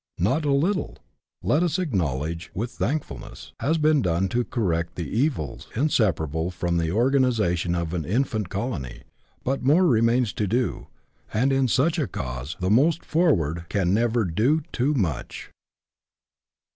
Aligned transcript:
Not 0.17 0.45
a 0.45 0.51
little, 0.51 0.97
let 1.43 1.61
us 1.61 1.77
ac 1.77 1.91
knowledge 1.95 2.49
with 2.55 2.71
thankfulness, 2.71 3.53
has 3.59 3.77
been 3.77 4.01
done 4.01 4.29
to 4.29 4.43
correct 4.43 4.95
the 4.95 5.07
evils 5.07 5.67
inseparable 5.75 6.49
from 6.49 6.77
the 6.77 6.89
organization 6.91 7.75
of 7.75 7.93
an 7.93 8.03
infant 8.03 8.49
colony, 8.49 9.03
but 9.43 9.61
more 9.61 9.85
remains 9.85 10.33
to 10.33 10.47
do, 10.47 10.87
and 11.31 11.53
in 11.53 11.67
such 11.67 11.99
a 11.99 12.07
cause 12.07 12.57
the 12.59 12.71
most 12.71 13.05
forward 13.05 13.65
can 13.69 13.93
never 13.93 14.25
do 14.25 14.63
too 14.71 14.95
much. 14.95 15.51